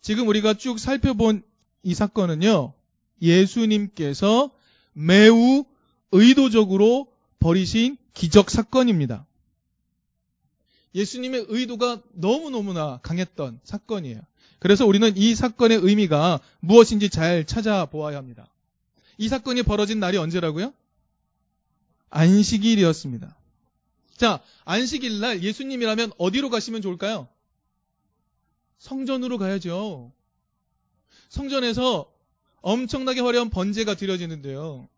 [0.00, 1.42] 지금 우리가 쭉 살펴본
[1.82, 2.72] 이 사건은요,
[3.20, 4.50] 예수님께서
[4.92, 5.64] 매우
[6.12, 9.26] 의도적으로 벌이신 기적 사건입니다.
[10.94, 14.20] 예수님의 의도가 너무너무나 강했던 사건이에요.
[14.58, 18.48] 그래서 우리는 이 사건의 의미가 무엇인지 잘 찾아보아야 합니다.
[19.18, 20.72] 이 사건이 벌어진 날이 언제라고요?
[22.10, 23.36] 안식일이었습니다.
[24.16, 27.28] 자, 안식일 날 예수님이라면 어디로 가시면 좋을까요?
[28.78, 30.12] 성전으로 가야죠.
[31.28, 32.10] 성전에서
[32.60, 34.88] 엄청나게 화려한 번제가 드려지는데요.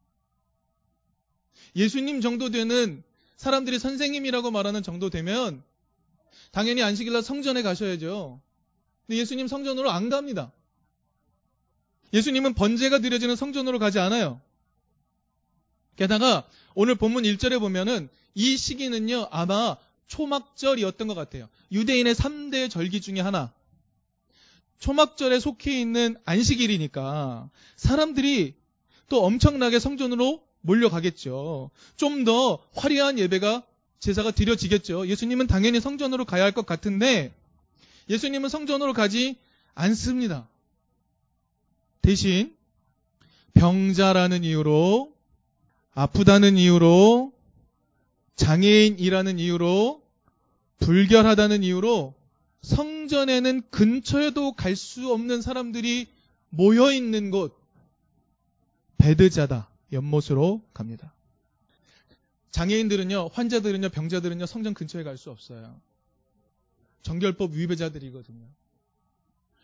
[1.77, 3.03] 예수님 정도 되는
[3.37, 5.63] 사람들이 선생님이라고 말하는 정도 되면
[6.51, 8.41] 당연히 안식일날 성전에 가셔야죠.
[9.07, 10.53] 근데 예수님 성전으로 안 갑니다.
[12.13, 14.41] 예수님은 번제가 드려지는 성전으로 가지 않아요.
[15.97, 21.49] 게다가 오늘 본문 1절에 보면은 이 시기는요, 아마 초막절이었던 것 같아요.
[21.71, 23.53] 유대인의 3대 절기 중에 하나.
[24.81, 28.55] 초막절에 속해 있는 안식일이니까 사람들이
[29.09, 31.71] 또 엄청나게 성전으로 몰려가겠죠.
[31.97, 33.63] 좀 더 화려한 예배가
[33.99, 35.07] 제사가 드려지겠죠.
[35.07, 37.33] 예수님은 당연히 성전으로 가야 할 것 같은데
[38.09, 39.37] 예수님은 성전으로 가지
[39.75, 40.49] 않습니다.
[42.03, 42.55] 대신
[43.55, 45.13] 병자라는 이유로
[45.95, 47.33] 아프다는 이유로
[48.37, 50.03] 장애인이라는 이유로
[50.79, 52.15] 불결하다는 이유로
[52.63, 56.09] 성 전에는 근처에도 갈 수 없는 사람들이
[56.49, 57.61] 모여 있는 곳
[58.97, 61.13] 베드자다 연못으로 갑니다.
[62.51, 65.79] 장애인들은요, 환자들은요, 병자들은요 성전 근처에 갈 수 없어요.
[67.03, 68.47] 정결법 위배자들이거든요.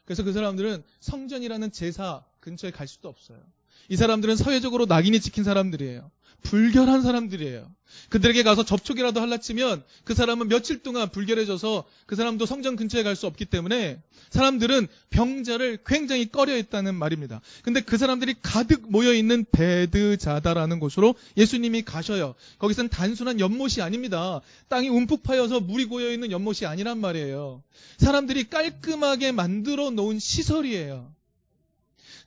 [0.04, 3.42] 그래서 그 사람들은 성전이라는 제사 근처에 갈 수도 없어요.
[3.88, 6.10] 이 사람들은 사회적으로 낙인이 찍힌 사람들이에요.
[6.42, 7.68] 불결한 사람들이에요.
[8.10, 13.16] 그들에게 가서 접촉이라도 할라 치면 그 사람은 며칠 동안 불결해져서 그 사람도 성전 근처에 갈
[13.16, 17.40] 수 없기 때문에 사람들은 병자를 굉장히 꺼려했다는 말입니다.
[17.62, 22.34] 근데 그 사람들이 가득 모여있는 베드자다라는 곳으로 예수님이 가셔요.
[22.58, 24.40] 거기선 단순한 연못이 아닙니다.
[24.68, 27.62] 땅이 움푹 파여서 물이 고여있는 연못이 아니란 말이에요.
[27.98, 31.15] 사람들이 깔끔하게 만들어 놓은 시설이에요.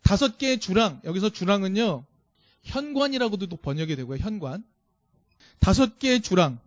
[0.02, 2.06] 다섯 개의 주랑, 여기서 주랑은요,
[2.64, 4.64] 현관이라고도 번역이 되고요, 현관.
[5.60, 6.60] 다섯 개의 주랑,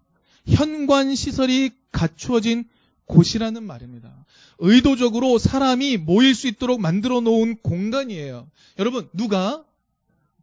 [0.46, 2.68] 현관 시설이 갖추어진
[3.06, 4.24] 곳이라는 말입니다.
[4.58, 8.48] 의도적으로 사람이 모일 수 있도록 만들어 놓은 공간이에요.
[8.78, 9.64] 여러분, 누가,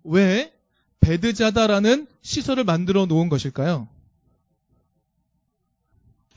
[0.03, 0.53] 왜,
[0.99, 3.87] 베드자다라는 시설을 만들어 놓은 것일까요?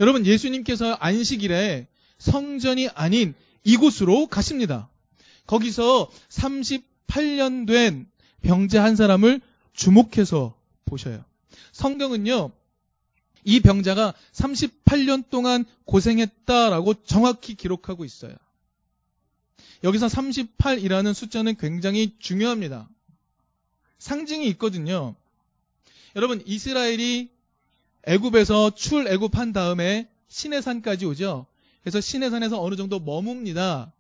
[0.01, 1.87] 여러분, 예수님께서 안식일에
[2.19, 4.89] 성전이 아닌 이곳으로 가십니다.
[5.47, 8.07] 거기서 38년 된
[8.43, 9.41] 병자 한 사람을
[9.73, 10.55] 주목해서
[10.85, 11.25] 보셔요.
[11.73, 12.51] 성경은요,
[13.45, 18.35] 이 병자가 38년 동안 고생했다라고 정확히 기록하고 있어요.
[19.85, 22.89] 여기서 38이라는 숫자는 굉장히 중요합니다.
[23.99, 25.15] 상징이 있거든요.
[26.15, 27.31] 여러분, 이스라엘이
[28.05, 31.47] 애굽에서 출애굽한 다음에 시내산까지 오죠.
[31.83, 33.91] 그래서 시내산에서 어느 정도 머뭅니다.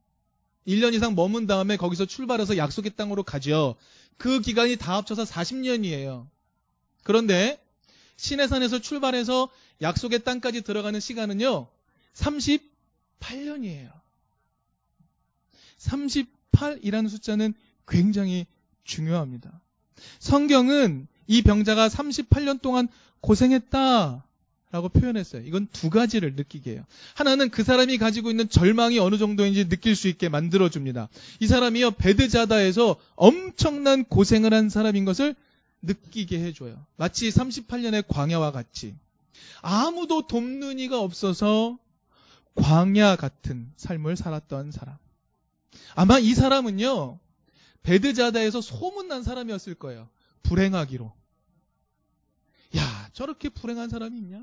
[0.66, 3.76] 1년 이상 머문 다음에 거기서 출발해서 약속의 땅으로 가죠.
[4.16, 6.26] 그 기간이 다 합쳐서 40년이에요.
[7.02, 7.60] 그런데
[8.16, 9.48] 시내산에서 출발해서
[9.80, 11.66] 약속의 땅까지 들어가는 시간은요.
[12.14, 13.90] 38년이에요.
[15.78, 17.54] 38이라는 숫자는
[17.88, 18.46] 굉장히
[18.84, 19.60] 중요합니다.
[20.20, 22.88] 성경은 이 병자가 38년 동안
[23.20, 24.24] 고생했다
[24.72, 25.42] 라고 표현했어요.
[25.44, 26.84] 이건 두 가지를 느끼게 해요.
[27.14, 31.10] 하나는 그 사람이 가지고 있는 절망이 어느 정도인지 느낄 수 있게 만들어줍니다.
[31.40, 35.36] 이 사람이요, 베드자다에서 엄청난 고생을 한 사람인 것을
[35.82, 36.86] 느끼게 해줘요.
[36.96, 38.96] 마치 38년의 광야와 같이.
[39.60, 41.78] 아무도 돕는 이가 없어서
[42.54, 44.96] 광야 같은 삶을 살았던 사람.
[45.94, 47.18] 아마 이 사람은요,
[47.82, 50.08] 베드자다에서 소문난 사람이었을 거예요.
[50.44, 51.12] 불행하기로.
[52.78, 54.40] 야, 저렇게 불행한 사람이 있냐?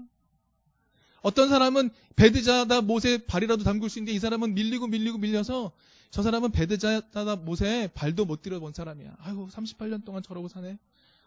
[1.22, 5.72] 어떤 사람은 베드자다 못에 발이라도 담글 수 있는데 이 사람은 밀리고 밀리고 밀려서
[6.12, 9.18] 저 사람은 베드자다 못에 발도 못 들여본 사람이야.
[9.20, 10.78] 아유, 38년 동안 저러고 사네.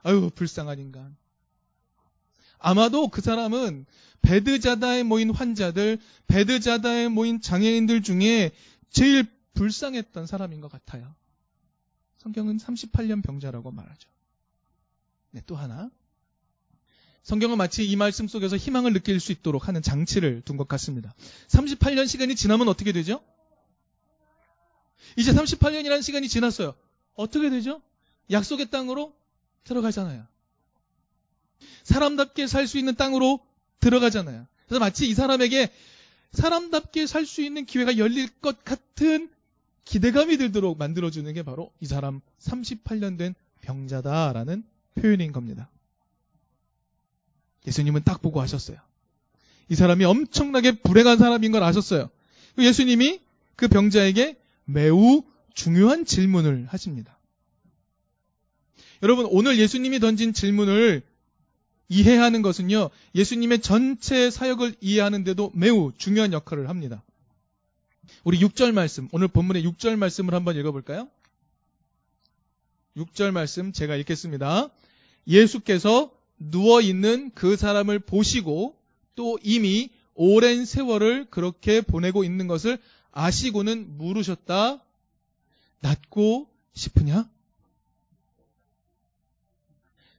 [0.02, 1.16] 아유, 불쌍한 인간.
[2.58, 3.86] 아마도 그 사람은
[4.22, 5.98] 베드자다에 모인 환자들,
[6.28, 8.52] 베드자다에 모인 장애인들 중에
[8.90, 11.14] 제일 불쌍했던 사람인 것 같아요.
[12.18, 14.08] 성경은 38년 병자라고 말하죠.
[15.32, 15.90] 네, 또 하나.
[17.22, 21.14] 성경은 마치 이 말씀 속에서 희망을 느낄 수 있도록 하는 장치를 둔 것 같습니다.
[21.48, 23.22] 38년 시간이 지나면 어떻게 되죠?
[25.16, 26.74] 이제 38년이라는 시간이 지났어요.
[27.14, 27.80] 어떻게 되죠?
[28.30, 29.14] 약속의 땅으로
[29.64, 30.26] 들어가잖아요.
[31.84, 33.40] 사람답게 살 수 있는 땅으로
[33.80, 34.46] 들어가잖아요.
[34.66, 35.70] 그래서 마치 이 사람에게
[36.32, 39.30] 사람답게 살 수 있는 기회가 열릴 것 같은
[39.84, 44.64] 기대감이 들도록 만들어주는 게 바로 이 사람 38년 된 병자다라는
[44.94, 45.69] 표현인 겁니다.
[47.66, 48.78] 예수님은 딱 보고 하셨어요.
[49.68, 52.10] 이 사람이 엄청나게 불행한 사람인 걸 아셨어요.
[52.58, 53.20] 예수님이
[53.56, 55.22] 그 병자에게 매우
[55.54, 57.18] 중요한 질문을 하십니다.
[59.02, 61.02] 여러분, 오늘 예수님이 던진 질문을
[61.88, 67.02] 이해하는 것은요, 예수님의 전체 사역을 이해하는데도 매우 중요한 역할을 합니다.
[68.24, 71.08] 우리 6절 말씀, 오늘 본문의 6절 말씀을 한번 읽어볼까요?
[72.96, 74.68] 6절 말씀 제가 읽겠습니다.
[75.26, 76.12] 예수께서
[76.50, 78.76] 누워 있는 그 사람을 보시고
[79.14, 82.78] 또 이미 오랜 세월을 그렇게 보내고 있는 것을
[83.12, 84.82] 아시고는 물으셨다.
[85.80, 87.28] 낫고 싶으냐?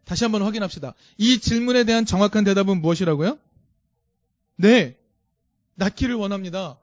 [0.06, 0.94] 다시 한번 확인합시다.
[1.18, 3.40] 이 질문에 대한 정확한 대답은 무엇이라고요?
[4.58, 4.98] 네.
[5.76, 6.78] 낫기를 원합니다.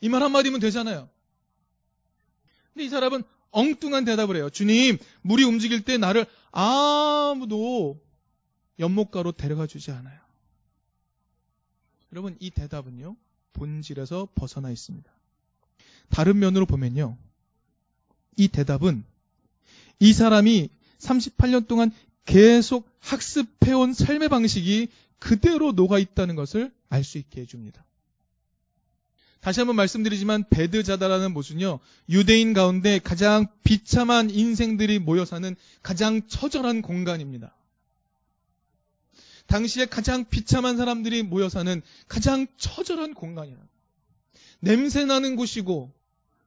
[0.00, 1.08] 이 말 한마디면 되잖아요.
[2.74, 4.50] 근데 이 사람은 엉뚱한 대답을 해요.
[4.50, 8.00] 주님, 물이 움직일 때 나를 아무도
[8.78, 10.18] 연못가로 데려가 주지 않아요.
[12.12, 13.16] 여러분, 이 대답은요,
[13.52, 15.10] 본질에서 벗어나 있습니다.
[16.08, 17.16] 다른 면으로 보면요,
[18.36, 19.04] 이 대답은
[20.00, 20.68] 이 사람이
[20.98, 21.92] 38년 동안
[22.24, 24.88] 계속 학습해온 삶의 방식이
[25.18, 27.84] 그대로 녹아 있다는 것을 알 수 있게 해줍니다.
[29.42, 37.52] 다시 한번 말씀드리지만 베드자다라는 곳은요 유대인 가운데 가장 비참한 인생들이 모여 사는 가장 처절한 공간입니다.
[39.46, 43.58] 당시에 가장 비참한 사람들이 모여 사는 가장 처절한 공간이라.
[44.60, 45.92] 냄새 나는 곳이고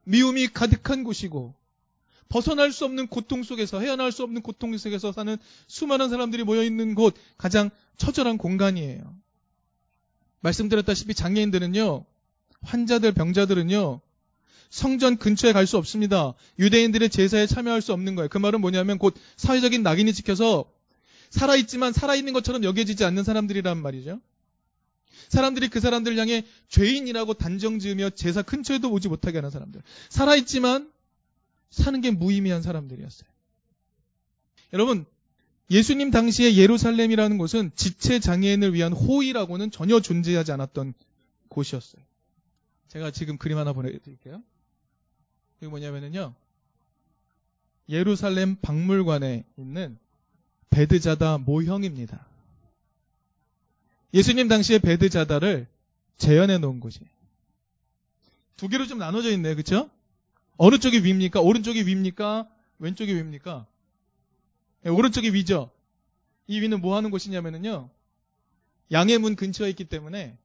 [0.04, 1.54] 미움이 가득한 곳이고
[2.30, 6.94] 벗어날 수 없는 고통 속에서 헤어날 수 없는 고통 속에서 사는 수많은 사람들이 모여 있는
[6.94, 7.68] 곳 가장
[7.98, 9.14] 처절한 공간이에요.
[10.40, 12.06] 말씀드렸다시피 장애인들은요
[12.66, 14.00] 환자들, 병자들은요,
[14.70, 16.34] 성전 근처에 갈 수 없습니다.
[16.58, 18.28] 유대인들의 제사에 참여할 수 없는 거예요.
[18.28, 20.70] 그 말은 뭐냐면 곧 사회적인 낙인이 찍혀서
[21.30, 24.20] 살아있지만 살아있는 것처럼 여겨지지 않는 사람들이란 말이죠.
[25.28, 29.82] 사람들이 그 사람들 향해 죄인이라고 단정 지으며 제사 근처에도 오지 못하게 하는 사람들.
[30.08, 30.90] 살아있지만
[31.70, 33.28] 사는 게 무의미한 사람들이었어요.
[34.72, 35.04] 여러분,
[35.70, 40.94] 예수님 당시에 예루살렘이라는 곳은 지체 장애인을 위한 호의라고는 전혀 존재하지 않았던
[41.48, 42.02] 곳이었어요.
[42.88, 44.42] 제가 지금 그림 하나 보내드릴게요.
[45.58, 46.34] 이게 뭐냐면요.
[47.88, 49.98] 예루살렘 박물관에 있는
[50.70, 52.26] 베드자다 모형입니다.
[54.14, 55.66] 예수님 당시에 베드자다를
[56.18, 57.00] 재현해 놓은 곳이.
[58.56, 59.54] 두 개로 좀 나눠져 있네요.
[59.54, 59.90] 그쵸?
[60.56, 61.40] 어느 쪽이 위입니까?
[61.40, 62.48] 오른쪽이 위입니까?
[62.78, 63.66] 왼쪽이 위입니까?
[64.82, 65.70] 네, 오른쪽이 위죠?
[66.46, 67.90] 이 위는 뭐 하는 곳이냐면요.
[68.92, 70.36] 양의 문 근처에 있기 때문에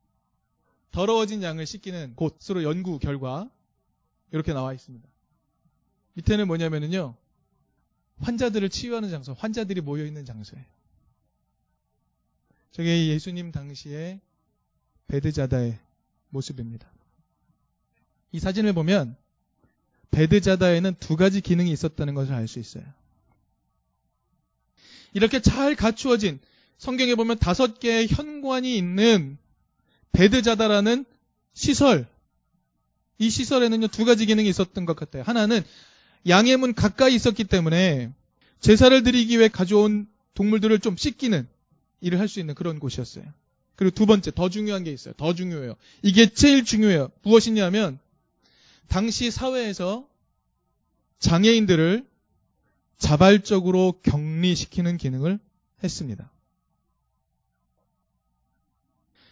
[0.92, 3.50] 더러워진 양을 씻기는 곳으로 연구 결과
[4.32, 5.08] 이렇게 나와 있습니다.
[6.14, 7.16] 밑에는 뭐냐면요.
[8.20, 10.66] 환자들을 치유하는 장소, 환자들이 모여 있는 장소예요.
[12.72, 14.20] 저게 예수님 당시의
[15.08, 15.78] 베드자다의
[16.30, 16.90] 모습입니다.
[18.32, 19.16] 이 사진을 보면
[20.12, 22.84] 베드자다에는 두 가지 기능이 있었다는 것을 알 수 있어요.
[25.14, 26.40] 이렇게 잘 갖추어진
[26.78, 29.38] 성경에 보면 다섯 개의 현관이 있는
[30.12, 31.06] 베드자다라는
[31.54, 32.08] 시설.
[33.18, 35.24] 이 시설에는요, 두 가지 기능이 있었던 것 같아요.
[35.24, 35.62] 하나는
[36.28, 38.12] 양의 문 가까이 있었기 때문에
[38.60, 41.48] 제사를 드리기 위해 가져온 동물들을 좀 씻기는
[42.02, 43.26] 일을 할 수 있는 그런 곳이었어요.
[43.76, 45.14] 그리고 두 번째, 더 중요한 게 있어요.
[45.18, 45.76] 더 중요해요.
[46.04, 47.10] 이게 제일 중요해요.
[47.24, 48.00] 무엇이냐면,
[48.88, 50.08] 당시 사회에서
[51.20, 52.06] 장애인들을
[52.98, 55.40] 자발적으로 격리시키는 기능을
[55.84, 56.30] 했습니다.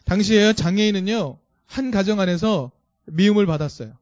[0.10, 1.38] 당시에 장애인은요,
[1.68, 2.72] 한 가정 안에서
[3.06, 3.96] 미움을 받았어요.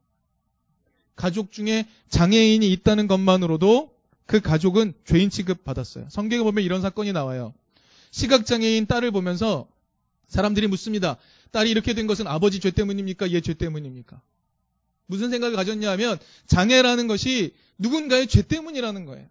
[1.18, 3.94] 가족 중에 장애인이 있다는 것만으로도
[4.26, 6.08] 그 가족은 죄인 취급 받았어요.
[6.10, 7.54] 성경에 보면 이런 사건이 나와요.
[8.12, 9.68] 시각장애인 딸을 보면서
[10.30, 11.18] 사람들이 묻습니다.
[11.52, 13.34] 딸이 이렇게 된 것은 아버지 죄 때문입니까?
[13.34, 14.22] 얘 죄 때문입니까?
[15.08, 19.28] 무슨 생각을 가졌냐 하면 장애라는 것이 누군가의 죄 때문이라는 거예요.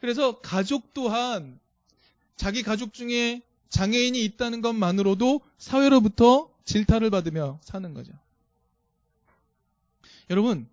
[0.00, 1.58] 그래서 가족 또한
[2.36, 8.12] 자기 가족 중에 장애인이 있다는 것만으로도 사회로부터 질타를 받으며 사는 거죠.
[10.30, 10.68] 여러분,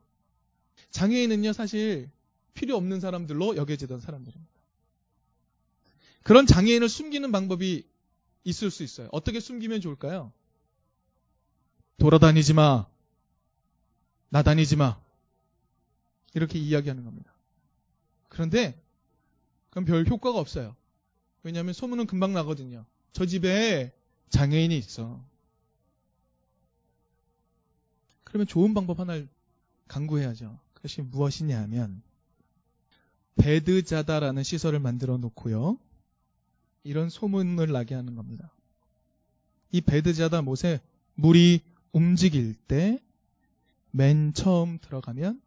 [0.91, 2.09] 장애인은요, 사실
[2.53, 4.53] 필요 없는 사람들로 여겨지던 사람들입니다.
[6.23, 7.85] 그런 장애인을 숨기는 방법이
[8.43, 9.09] 있을 수 있어요.
[9.11, 10.31] 어떻게 숨기면 좋을까요?
[11.97, 12.85] 돌아다니지 마.
[14.29, 14.99] 나다니지 마.
[16.33, 17.31] 이렇게 이야기하는 겁니다.
[18.29, 18.79] 그런데
[19.69, 20.75] 그건 별 효과가 없어요.
[21.45, 22.85] 왜냐하면 소문은 금방 나거든요.
[23.13, 23.93] 저 집에
[24.29, 25.23] 장애인이 있어.
[28.25, 29.29] 그러면 좋은 방법 하나를
[29.87, 30.59] 강구해야죠.
[30.73, 32.01] 그것이 무엇이냐 하면
[33.37, 35.77] 베드자다라는 시설을 만들어 놓고요.
[36.83, 38.51] 이런 소문을 나게 하는 겁니다.
[39.71, 40.81] 이 베드자다 못에
[41.15, 41.61] 물이
[41.93, 42.99] 움직일 때
[43.95, 45.41] 맨 처음 들어가면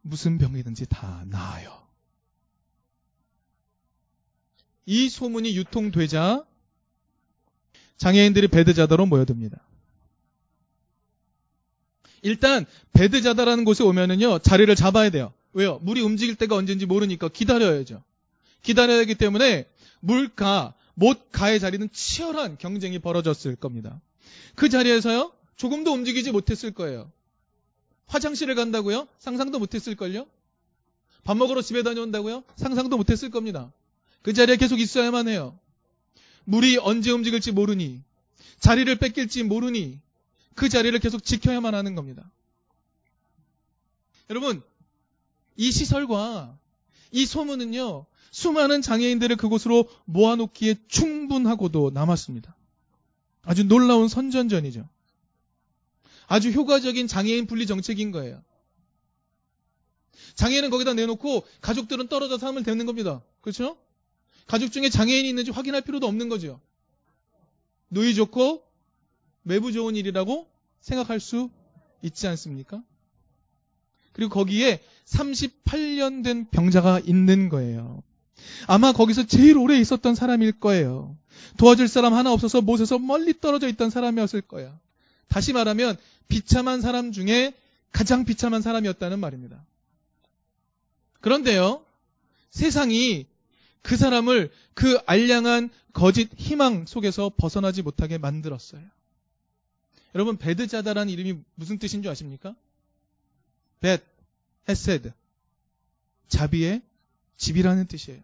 [0.00, 1.77] 무슨 병이든지 다 나아요.
[4.90, 6.46] 이 소문이 유통되자
[7.98, 9.60] 장애인들이 베드자다로 모여듭니다.
[12.22, 12.64] 일단
[12.94, 15.34] 베드자다라는 곳에 오면은요 자리를 잡아야 돼요.
[15.52, 15.78] 왜요?
[15.82, 18.02] 물이 움직일 때가 언제인지 모르니까 기다려야죠.
[18.62, 19.68] 기다려야 하기 때문에
[20.00, 24.00] 물가, 못가의 자리는 치열한 경쟁이 벌어졌을 겁니다.
[24.54, 27.12] 그 자리에서요 조금도 움직이지 못했을 거예요.
[28.06, 29.06] 화장실을 간다고요?
[29.18, 30.26] 상상도 못했을걸요?
[31.24, 32.42] 밥 먹으러 집에 다녀온다고요?
[32.56, 33.70] 상상도 못했을 겁니다.
[34.22, 35.58] 그 자리에 계속 있어야만 해요.
[36.44, 38.02] 물이 언제 움직일지 모르니,
[38.60, 40.00] 자리를 뺏길지 모르니,
[40.54, 42.30] 그 자리를 계속 지켜야만 하는 겁니다.
[44.30, 44.62] 여러분,
[45.56, 46.58] 이 시설과
[47.12, 52.54] 이 소문은요, 수많은 장애인들을 그곳으로 모아놓기에 충분하고도 남았습니다.
[53.42, 54.88] 아주 놀라운 선전전이죠.
[56.26, 58.42] 아주 효과적인 장애인 분리 정책인 거예요.
[60.34, 63.22] 장애인은 거기다 내놓고 가족들은 떨어져 삶을 되는 겁니다.
[63.40, 63.78] 그렇죠?
[64.48, 66.60] 가족 중에 장애인이 있는지 확인할 필요도 없는 거죠.
[67.90, 68.64] 누이 좋고
[69.42, 70.48] 매부 좋은 일이라고
[70.80, 71.50] 생각할 수
[72.02, 72.82] 있지 않습니까?
[74.12, 78.02] 그리고 거기에 38년 된 병자가 있는 거예요.
[78.66, 81.16] 아마 거기서 제일 오래 있었던 사람일 거예요.
[81.56, 84.78] 도와줄 사람 하나 없어서 못에서 멀리 떨어져 있던 사람이었을 거야.
[85.28, 85.96] 다시 말하면
[86.28, 87.52] 비참한 사람 중에
[87.92, 89.64] 가장 비참한 사람이었다는 말입니다.
[91.20, 91.84] 그런데요,
[92.50, 93.26] 세상이
[93.82, 98.82] 그 사람을 그 알량한 거짓 희망 속에서 벗어나지 못하게 만들었어요.
[100.14, 102.54] 여러분, 베드자다라는 이름이 무슨 뜻인 줄 아십니까?
[103.80, 104.02] 벳,
[104.68, 105.12] 헤세드.
[106.28, 106.82] 자비의
[107.36, 108.20] 집이라는 뜻이에요.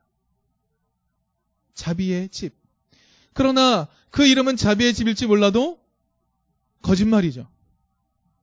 [1.74, 2.54] 자비의 집.
[3.32, 5.80] 그러나 그 이름은 자비의 집일지 몰라도
[6.82, 7.48] 거짓말이죠.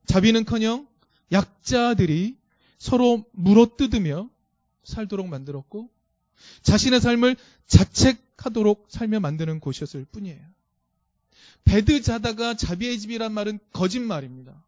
[0.06, 0.86] 자비는커녕
[1.30, 2.36] 약자들이
[2.78, 4.28] 서로 물어뜯으며
[4.84, 5.88] 살도록 만들었고
[6.62, 10.40] 자신의 삶을 자책하도록 살며 만드는 곳이었을 뿐이에요.
[11.64, 14.62] 베드자다가 자비의 집이란 말은 거짓말입니다.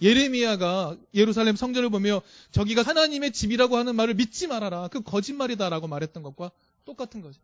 [0.00, 4.88] 예레미야가 예루살렘 성전을 보며 저기가 하나님의 집이라고 하는 말을 믿지 말아라.
[4.88, 6.50] 그 거짓말이다라고 말했던 것과
[6.84, 7.40] 똑같은 거죠.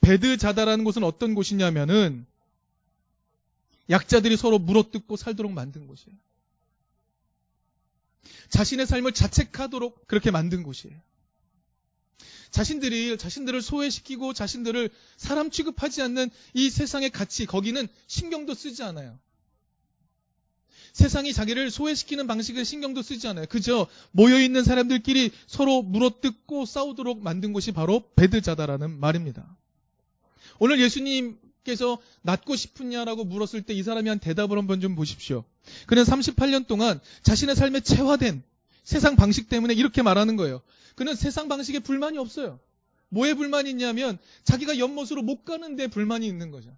[0.00, 2.26] 베드자다라는 곳은 어떤 곳이냐면은
[3.90, 6.16] 약자들이 서로 물어뜯고 살도록 만든 곳이에요.
[8.50, 10.96] 자신의 삶을 자책하도록 그렇게 만든 곳이에요.
[12.50, 19.18] 자신들이 자신들을 소외시키고 자신들을 사람 취급하지 않는 이 세상의 가치 거기는 신경도 쓰지 않아요.
[20.92, 23.46] 세상이 자기를 소외시키는 방식을 신경도 쓰지 않아요.
[23.48, 29.56] 그저 모여 있는 사람들끼리 서로 물어뜯고 싸우도록 만든 곳이 바로 베드자다라는 말입니다.
[30.58, 35.44] 오늘 예수님 께서 낫고 싶으냐라고 물었을 때 이 사람이 한 대답을 한번 좀 보십시오.
[35.86, 38.42] 그는 38년 동안 자신의 삶에 체화된
[38.84, 40.60] 세상 방식 때문에 이렇게 말하는 거예요.
[40.94, 42.60] 그는 세상 방식에 불만이 없어요.
[43.08, 46.76] 뭐에 불만이 있냐면 자기가 연못으로 못 가는데 불만이 있는 거죠.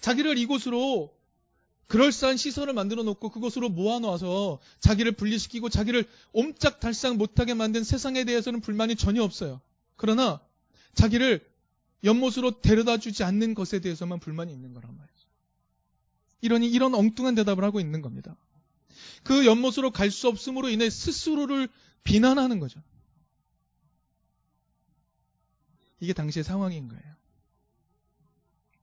[0.00, 1.14] 자기를 이곳으로
[1.88, 8.96] 그럴싸한 시설을 만들어 놓고 그곳으로 모아놓아서 자기를 분리시키고 자기를 옴짝달싹 못하게 만든 세상에 대해서는 불만이
[8.96, 9.60] 전혀 없어요.
[9.96, 10.40] 그러나
[10.94, 11.44] 자기를
[12.04, 15.28] 연못으로 데려다 주지 않는 것에 대해서만 불만이 있는 거란 말이죠.
[16.40, 18.36] 이러니 이런 엉뚱한 대답을 하고 있는 겁니다.
[19.22, 21.68] 그 연못으로 갈 수 없음으로 인해 스스로를
[22.04, 22.82] 비난하는 거죠.
[26.00, 27.14] 이게 당시의 상황인 거예요.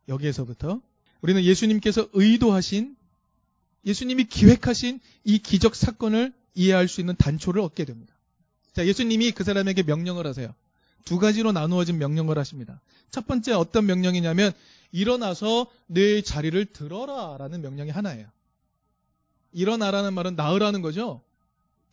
[0.07, 0.81] 여기에서부터
[1.21, 2.95] 우리는 예수님께서 의도하신
[3.85, 8.13] 예수님이 기획하신 이 기적 사건을 이해할 수 있는 단초를 얻게 됩니다.
[8.73, 10.53] 자, 예수님이 그 사람에게 명령을 하세요.
[11.07, 12.81] 두 가지로 나누어진 명령을 하십니다.
[13.11, 14.51] 첫 번째 어떤 명령이냐면
[14.91, 18.27] 일어나서 내 자리를 들어라라는 명령이 하나예요.
[19.53, 21.21] 일어나라는 말은 나으라는 거죠.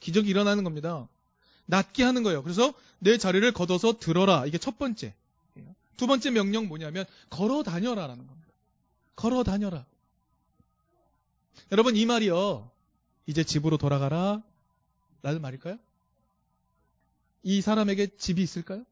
[0.01, 1.07] 기적이 일어나는 겁니다.
[1.67, 2.43] 낫게 하는 거예요.
[2.43, 4.47] 그래서 내 자리를 걷어서 들어라.
[4.47, 5.15] 이게 첫 번째.
[5.97, 8.53] 두 번째 명령 뭐냐면 걸어 다녀라라는 겁니다.
[9.15, 9.87] 걸어 다녀라.
[11.71, 12.69] 여러분 이 말이요.
[13.27, 14.43] 이제 집으로 돌아가라.
[15.23, 15.79] 라는 말일까요?
[17.45, 18.85] 이 사람에게 집이 있을까요?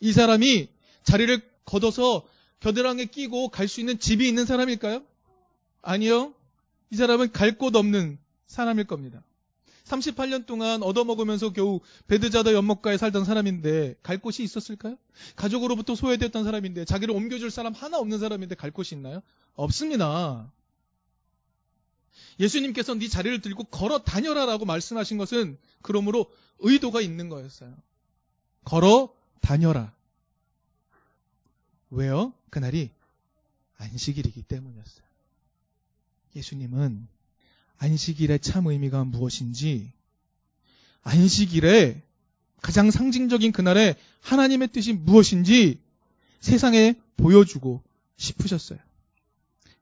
[0.00, 0.68] 이 사람이
[1.04, 2.26] 자리를 걷어서
[2.60, 5.02] 겨드랑이에 끼고 갈 수 있는 집이 있는 사람일까요?
[5.82, 6.34] 아니요.
[6.90, 9.22] 이 사람은 갈 곳 없는 사람일 겁니다.
[9.84, 14.96] 38년 동안 얻어먹으면서 겨우 베드자다 연못가에 살던 사람인데 갈 곳이 있었을까요?
[15.36, 19.22] 가족으로부터 소외됐던 사람인데 자기를 옮겨줄 사람 하나 없는 사람인데 갈 곳이 있나요?
[19.54, 20.50] 없습니다.
[22.40, 26.26] 예수님께서 네 자리를 들고 걸어 다녀라라고 말씀하신 것은 그러므로
[26.58, 27.74] 의도가 있는 거였어요.
[28.64, 29.92] 걸어 다녀라.
[31.90, 32.32] 왜요?
[32.50, 32.90] 그날이
[33.78, 35.06] 안식일이기 때문이었어요.
[36.34, 37.06] 예수님은
[37.78, 39.92] 안식일의 참 의미가 무엇인지
[41.02, 42.02] 안식일에
[42.62, 45.78] 가장 상징적인 그날에 하나님의 뜻이 무엇인지
[46.40, 47.82] 세상에 보여주고
[48.16, 48.78] 싶으셨어요.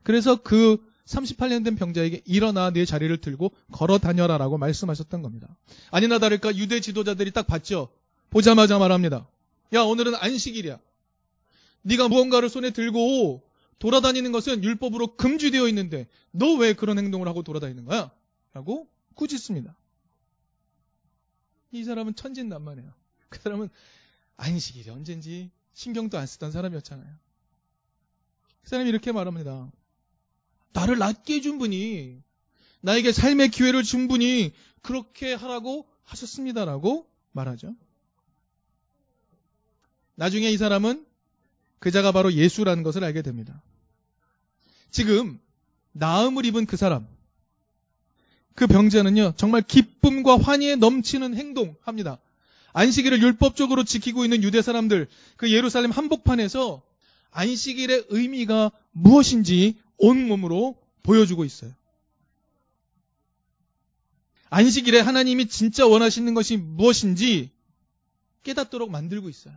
[0.03, 5.49] 그래서 그 38년 된 병자에게 일어나 내 자리를 들고 걸어 다녀라 라고 말씀하셨던 겁니다.
[5.91, 7.89] 아니나 다를까 유대 지도자들이 딱 봤죠.
[8.31, 9.27] 보자마자 말합니다.
[9.75, 10.79] 야 오늘은 안식일이야.
[11.83, 13.43] 네가 무언가를 손에 들고
[13.79, 18.11] 돌아다니는 것은 율법으로 금지되어 있는데 너 왜 그런 행동을 하고 돌아다니는 거야?
[18.53, 19.77] 라고 꾸짖습니다.
[21.73, 22.93] 이 사람은 천진난만해요.
[23.29, 23.69] 그 사람은
[24.37, 27.15] 안식일이 언젠지 신경도 안 쓰던 사람이었잖아요.
[28.63, 29.71] 그 사람이 이렇게 말합니다.
[30.73, 32.23] 나를 낫게 해준 분이
[32.81, 34.53] 나에게 삶의 기회를 준 분이
[34.83, 37.75] 그렇게 하라고 하셨습니다라고 말하죠.
[40.17, 41.05] 나중에 이 사람은
[41.79, 43.63] 그 자가 바로 예수라는 것을 알게 됩니다.
[44.91, 45.41] 지금
[45.93, 47.07] 나음을 입은 그 사람,
[48.55, 52.19] 그 병자는요, 정말 기쁨과 환희에 넘치는 행동합니다.
[52.73, 56.83] 안식일을 율법적으로 지키고 있는 유대 사람들, 그 예루살렘 한복판에서
[57.31, 61.73] 안식일의 의미가 무엇인지 온몸으로 보여주고 있어요.
[64.51, 67.51] 안식일에 하나님이 진짜 원하시는 것이 무엇인지
[68.45, 69.55] 깨닫도록 만들고 있어요.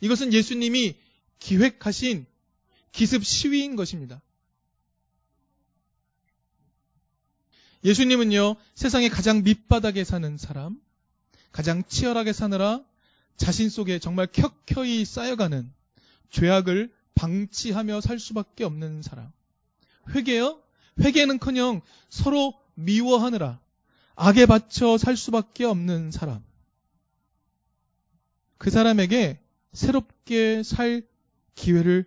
[0.00, 0.96] 이것은 예수님이
[1.38, 2.26] 기획하신
[2.92, 4.20] 기습 시위인 것입니다.
[7.84, 10.80] 예수님은요, 세상의 가장 밑바닥에 사는 사람,
[11.52, 12.82] 가장 치열하게 사느라
[13.36, 15.72] 자신 속에 정말 켜켜이 쌓여가는
[16.30, 19.30] 죄악을 방치하며 살 수밖에 없는 사람.
[20.10, 20.60] 회개요?
[21.00, 23.60] 회개는 커녕 서로 미워하느라
[24.16, 26.42] 악에 받쳐 살 수밖에 없는 사람.
[28.58, 29.38] 그 사람에게
[29.76, 31.02] 새롭게 살
[31.54, 32.06] 기회를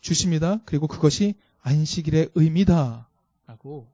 [0.00, 0.60] 주십니다.
[0.64, 3.08] 그리고 그것이 안식일의 의미다.
[3.46, 3.88] 라고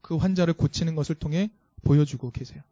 [0.00, 1.50] 그 환자를 고치는 것을 통해
[1.84, 2.62] 보여주고 계세요.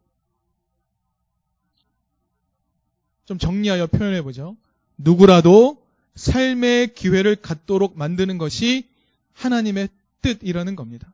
[3.25, 4.57] 좀 정리하여 표현해 보죠.
[4.97, 5.85] 누구라도
[6.15, 8.89] 삶의 기회를 갖도록 만드는 것이
[9.33, 9.89] 하나님의
[10.21, 11.13] 뜻이라는 겁니다.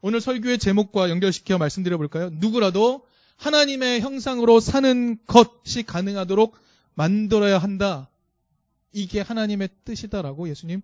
[0.00, 2.30] 오늘 설교의 제목과 연결시켜 말씀드려 볼까요?
[2.30, 6.56] 누구라도 하나님의 형상으로 사는 것이 가능하도록
[6.94, 8.08] 만들어야 한다.
[8.92, 10.82] 이게 하나님의 뜻이다라고 예수님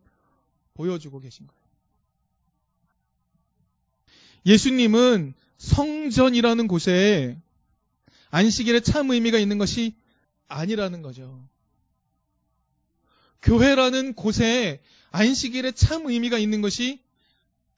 [0.75, 1.59] 보여주고 계신 거예요.
[4.47, 7.39] 예수님은 성전이라는 곳에
[8.31, 9.95] 안식일에 참 의미가 있는 것이
[10.47, 11.47] 아니라는 거죠.
[13.43, 17.01] 교회라는 곳에 안식일에 참 의미가 있는 것이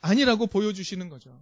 [0.01, 1.39] 아니라고 보여주시는 거죠.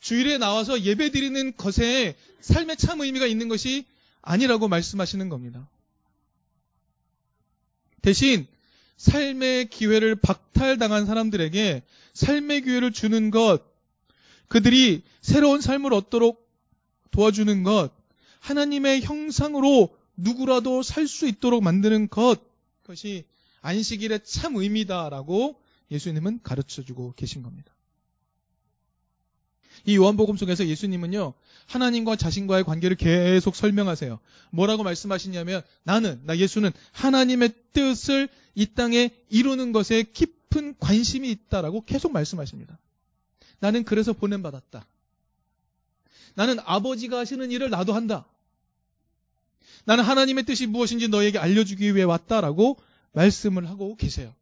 [0.00, 3.84] 주일에 나와서 예배 드리는 것에 삶의 참 의미가 있는 것이
[4.22, 5.68] 아니라고 말씀하시는 겁니다.
[8.02, 8.46] 대신
[8.96, 11.82] 삶의 기회를 박탈당한 사람들에게
[12.14, 13.62] 삶의 기회를 주는 것,
[14.48, 16.48] 그들이 새로운 삶을 얻도록
[17.10, 17.92] 도와주는 것,
[18.40, 22.40] 하나님의 형상으로 누구라도 살 수 있도록 만드는 것,
[22.82, 23.24] 그것이
[23.60, 27.72] 안식일의 참 의미다라고 예수님은 가르쳐 주고 계신 겁니다.
[29.84, 31.34] 이 요한복음 속에서 예수님은요,
[31.68, 34.18] 하나님과 자신과의 관계를 계속 설명하세요.
[34.50, 42.10] 뭐라고 말씀하시냐면, 나는, 나 예수는 하나님의 뜻을 이 땅에 이루는 것에 깊은 관심이 있다라고 계속
[42.12, 42.78] 말씀하십니다.
[43.60, 44.86] 나는 그래서 보냄 받았다.
[46.34, 48.26] 나는 아버지가 하시는 일을 나도 한다.
[49.84, 52.78] 나는 하나님의 뜻이 무엇인지 너에게 알려주기 위해 왔다라고
[53.12, 54.34] 말씀을 하고 계세요.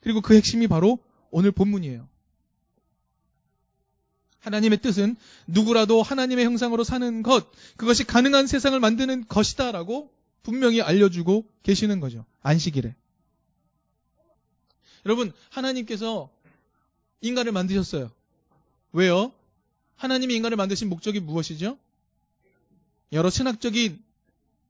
[0.00, 0.98] 그리고 그 핵심이 바로
[1.30, 2.08] 오늘 본문이에요.
[4.40, 10.10] 하나님의 뜻은 누구라도 하나님의 형상으로 사는 것, 그것이 가능한 세상을 만드는 것이다라고
[10.42, 12.24] 분명히 알려주고 계시는 거죠.
[12.42, 12.94] 안식일에.
[15.06, 16.30] 여러분, 하나님께서
[17.20, 18.10] 인간을 만드셨어요.
[18.92, 19.32] 왜요?
[19.96, 21.78] 하나님이 인간을 만드신 목적이 무엇이죠?
[23.12, 24.02] 여러 신학적인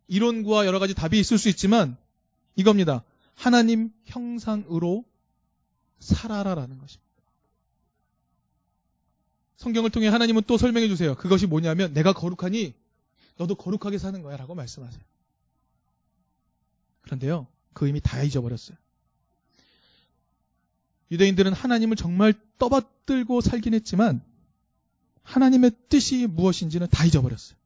[0.08, 1.96] 이론과 여러 가지 답이 있을 수 있지만
[2.56, 3.04] 이겁니다.
[3.34, 5.04] 하나님 형상으로
[6.00, 7.09] 살아라라는 것입니다.
[9.60, 11.14] 성경을 통해 하나님은 또 설명해 주세요.
[11.14, 12.72] 그것이 뭐냐면 내가 거룩하니
[13.36, 15.02] 너도 거룩하게 사는 거야 라고 말씀하세요.
[17.02, 17.46] 그런데요.
[17.74, 18.78] 그 의미 다 잊어버렸어요.
[21.10, 24.22] 유대인들은 하나님을 정말 떠받들고 살긴 했지만
[25.24, 27.58] 하나님의 뜻이 무엇인지는 다 잊어버렸어요.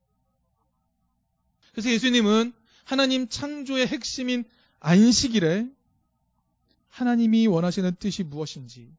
[1.70, 2.52] 그래서 예수님은
[2.82, 4.44] 하나님 창조의 핵심인
[4.80, 5.70] 안식일에
[6.88, 8.90] 하나님이 원하시는 뜻이 무엇인지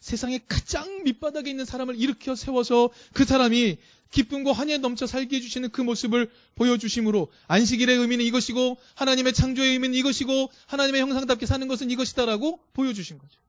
[0.00, 3.78] 세상에 가장 밑바닥에 있는 사람을 일으켜 세워서 그 사람이
[4.10, 10.50] 기쁨과 환희에 넘쳐 살게 해주시는 그 모습을 보여주심으로 안식일의 의미는 이것이고 하나님의 창조의 의미는 이것이고
[10.66, 13.40] 하나님의 형상답게 사는 것은 이것이다라고 보여주신 거죠.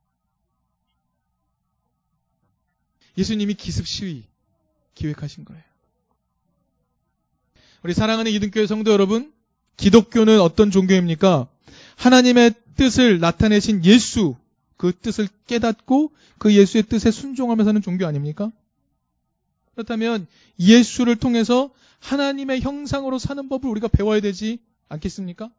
[3.18, 4.24] 예수님이 기습 시위
[4.96, 5.64] 기획하신 거예요.
[7.84, 9.32] 우리 사랑하는 이등교회 성도 여러분,
[9.78, 11.48] 기독교는 어떤 종교입니까?
[11.96, 14.36] 하나님의 뜻을 나타내신 예수,
[14.78, 18.52] 그 뜻을 깨닫고 그 예수의 뜻에 순종하며 사는 종교 아닙니까?
[19.74, 20.28] 그렇다면
[20.60, 24.60] 예수를 통해서 하나님의 형상으로 사는 법을 우리가 배워야 되지
[24.90, 25.52] 않겠습니까?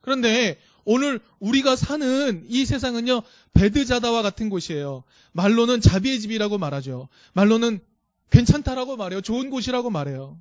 [0.00, 3.22] 그런데 오늘 우리가 사는 이 세상은요,
[3.54, 5.04] 베드자다와 같은 곳이에요.
[5.32, 7.08] 말로는 자비의 집이라고 말하죠.
[7.34, 7.80] 말로는
[8.30, 9.20] 괜찮다라고 말해요.
[9.20, 10.38] 좋은 곳이라고 말해요.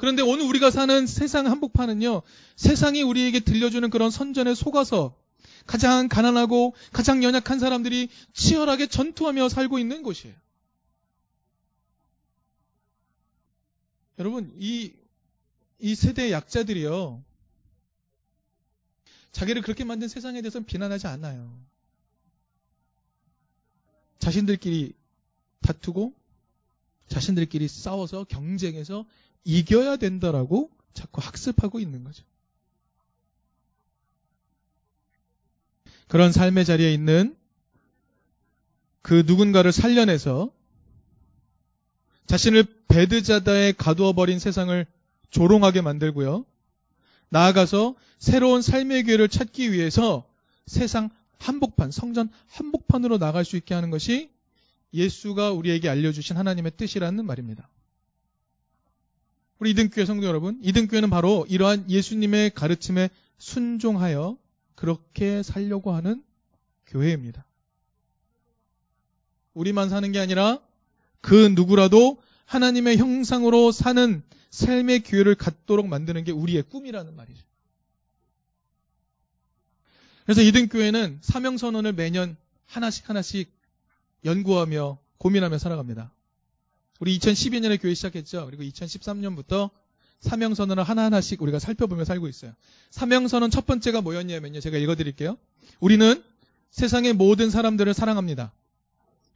[0.00, 2.22] 그런데 오늘 우리가 사는 세상 한복판은요,
[2.56, 5.14] 세상이 우리에게 들려주는 그런 선전에 속아서
[5.66, 10.34] 가장 가난하고 가장 연약한 사람들이 치열하게 전투하며 살고 있는 곳이에요.
[14.18, 14.94] 여러분, 이,
[15.80, 17.22] 이 세대의 약자들이요,
[19.32, 21.60] 자기를 그렇게 만든 세상에 대해서는 비난하지 않아요.
[24.18, 24.94] 자신들끼리
[25.60, 26.14] 다투고
[27.08, 29.04] 자신들끼리 싸워서 경쟁해서
[29.44, 32.24] 이겨야 된다라고 자꾸 학습하고 있는 거죠.
[36.08, 37.36] 그런 삶의 자리에 있는
[39.02, 40.52] 그 누군가를 살려내서
[42.26, 44.86] 자신을 베드자다에 가두어 버린 세상을
[45.30, 46.44] 조롱하게 만들고요.
[47.28, 50.28] 나아가서 새로운 삶의 기회를 찾기 위해서
[50.66, 54.30] 세상 한복판, 성전 한복판으로 나갈 수 있게 하는 것이
[54.92, 57.68] 예수가 우리에게 알려주신 하나님의 뜻이라는 말입니다.
[59.60, 64.38] 우리 이등교회 성도 여러분, 이등교회는 바로 이러한 예수님의 가르침에 순종하여
[64.74, 66.24] 그렇게 살려고 하는
[66.86, 67.44] 교회입니다.
[69.52, 70.58] 우리만 사는 게 아니라
[71.20, 77.44] 그 누구라도 하나님의 형상으로 사는 삶의 기회를 갖도록 만드는 게 우리의 꿈이라는 말이죠.
[80.24, 83.52] 그래서 이등교회는 사명선언을 매년 하나씩 하나씩
[84.24, 86.12] 연구하며 고민하며 살아갑니다.
[87.00, 88.46] 우리 2012년에 교회 시작했죠.
[88.46, 89.70] 그리고 2013년부터
[90.20, 92.52] 사명선언을 하나하나씩 우리가 살펴보며 살고 있어요.
[92.90, 94.60] 사명선언 첫 번째가 뭐였냐면요.
[94.60, 95.38] 제가 읽어드릴게요.
[95.80, 96.22] 우리는
[96.70, 98.52] 세상의 모든 사람들을 사랑합니다.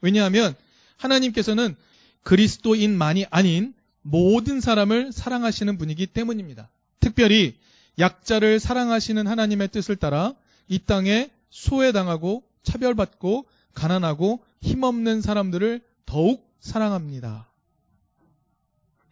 [0.02, 0.54] 왜냐하면
[0.98, 1.74] 하나님께서는
[2.22, 6.68] 그리스도인만이 아닌 모든 사람을 사랑하시는 분이기 때문입니다.
[7.00, 7.56] 특별히
[7.98, 10.34] 약자를 사랑하시는 하나님의 뜻을 따라
[10.68, 17.48] 이 땅에 소외당하고 차별받고 가난하고 힘없는 사람들을 더욱 사랑합니다.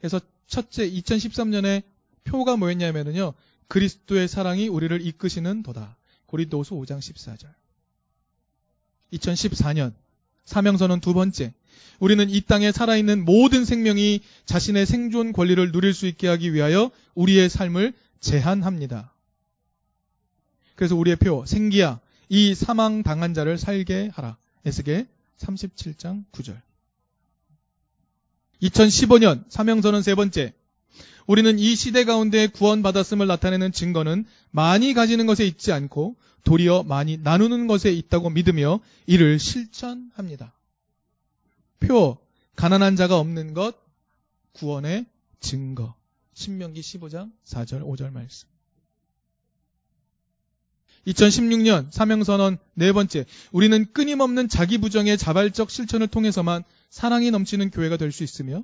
[0.03, 1.85] 그래서 첫째 2013년에
[2.25, 3.35] 표가 뭐였냐면요.
[3.69, 5.97] 그리스도의 사랑이 우리를 이끄시는 도다.
[6.27, 7.47] 고린도후서 5장 14절.
[9.13, 9.95] 2014년
[10.45, 11.55] 사명선언 두 번째.
[12.01, 17.49] 우리는 이 땅에 살아있는 모든 생명이 자신의 생존 권리를 누릴 수 있게 하기 위하여 우리의
[17.49, 19.15] 삶을 제한합니다.
[20.75, 24.37] 그래서 우리의 표 생기야 이 사망 당한 자를 살게 하라.
[24.65, 25.07] 에스겔
[25.39, 26.61] 37장 9절.
[28.63, 30.53] 2015년 사명선언 세 번째.
[31.27, 37.67] 우리는 이 시대 가운데 구원받았음을 나타내는 증거는 많이 가지는 것에 있지 않고 도리어 많이 나누는
[37.67, 40.53] 것에 있다고 믿으며 이를 실천합니다.
[41.81, 42.19] 표,
[42.57, 43.77] 가난한 자가 없는 것,
[44.53, 45.07] 구원의
[45.41, 45.95] 증거.
[46.35, 48.49] 신명기 15장 4절 5절 말씀.
[51.07, 53.25] 2016년 사명선언 네 번째.
[53.51, 58.63] 우리는 끊임없는 자기 부정의 자발적 실천을 통해서만 사랑이 넘치는 교회가 될 수 있으며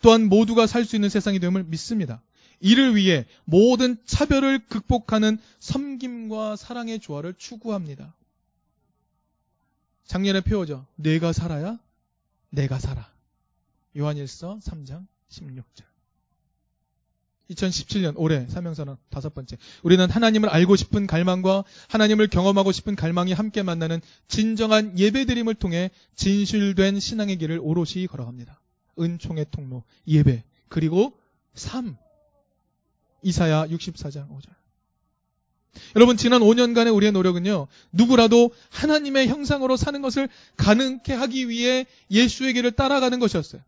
[0.00, 2.22] 또한 모두가 살 수 있는 세상이 됨을 믿습니다.
[2.60, 8.14] 이를 위해 모든 차별을 극복하는 섬김과 사랑의 조화를 추구합니다.
[10.06, 10.86] 작년에 표어죠.
[10.96, 11.78] 내가 살아야
[12.50, 13.10] 내가 살아.
[13.96, 15.84] 요한일서 3장 16절.
[17.50, 19.56] 2017년 올해 사명선언 다섯 번째.
[19.82, 27.00] 우리는 하나님을 알고 싶은 갈망과 하나님을 경험하고 싶은 갈망이 함께 만나는 진정한 예배드림을 통해 진실된
[27.00, 28.60] 신앙의 길을 오롯이 걸어갑니다.
[28.98, 31.18] 은총의 통로, 예배, 그리고
[31.54, 31.96] 삶.
[33.22, 34.48] 이사야 64장 5절.
[35.96, 42.72] 여러분, 지난 5년간의 우리의 노력은요, 누구라도 하나님의 형상으로 사는 것을 가능케 하기 위해 예수의 길을
[42.72, 43.62] 따라가는 것이었어요.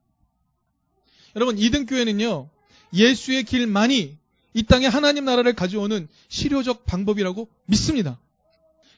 [1.37, 2.51] 여러분, 이등교회는요,
[2.93, 4.19] 예수의 길만이
[4.53, 8.19] 이 땅에 하나님 나라를 가져오는 실효적 방법이라고 믿습니다.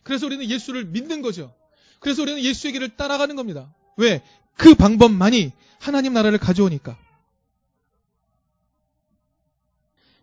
[0.02, 1.54] 그래서 우리는 예수를 믿는 거죠.
[2.00, 3.72] 그래서 우리는 예수의 길을 따라가는 겁니다.
[3.96, 4.22] 왜?
[4.56, 6.98] 그 방법만이 하나님 나라를 가져오니까.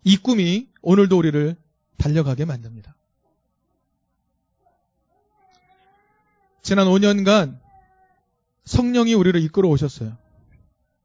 [0.04, 1.56] 이 꿈이 오늘도 우리를
[1.98, 2.94] 달려가게 만듭니다.
[6.62, 7.58] 지난 5년간
[8.64, 10.16] 성령이 우리를 이끌어 오셨어요.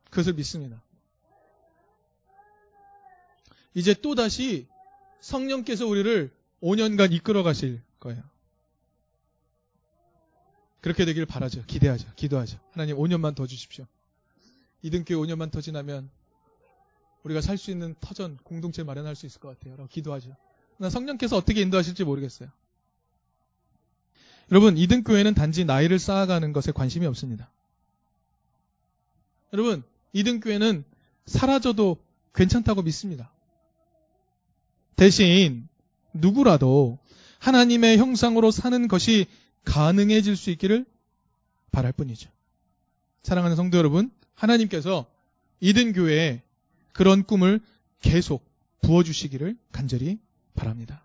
[0.10, 0.82] 그것을 믿습니다.
[3.75, 4.67] 이제 또다시
[5.19, 6.31] 성령께서 우리를
[6.63, 8.23] 5년간 이끌어 가실 거예요.
[10.81, 11.63] 그렇게 되길 바라죠.
[11.65, 12.07] 기대하죠.
[12.15, 12.59] 기도하죠.
[12.71, 13.85] 하나님 5년만 더 주십시오.
[14.81, 16.09] 이등교회 5년만 더 지나면
[17.23, 19.75] 우리가 살 수 있는 터전, 공동체 마련할 수 있을 것 같아요.
[19.75, 20.35] 라고 기도하죠.
[20.77, 22.49] 나 성령께서 어떻게 인도하실지 모르겠어요.
[24.51, 27.49] 여러분, 이등교회는 단지 나이를 쌓아가는 것에 관심이 없습니다.
[29.53, 29.83] 여러분,
[30.13, 30.85] 이등교회는
[31.25, 31.97] 사라져도
[32.35, 33.31] 괜찮다고 믿습니다.
[34.95, 35.67] 대신
[36.13, 36.99] 누구라도
[37.39, 39.27] 하나님의 형상으로 사는 것이
[39.65, 40.86] 가능해질 수 있기를
[41.71, 42.29] 바랄 뿐이죠.
[43.23, 45.05] 사랑하는 성도 여러분, 하나님께서
[45.60, 46.41] 이든 교회에
[46.93, 47.60] 그런 꿈을
[48.01, 48.45] 계속
[48.81, 50.19] 부어주시기를 간절히
[50.53, 51.04] 바랍니다.